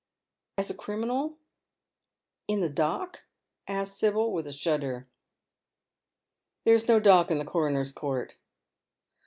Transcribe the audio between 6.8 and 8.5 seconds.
no dock in the coroner's court."